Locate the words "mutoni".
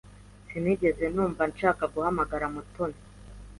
2.53-2.99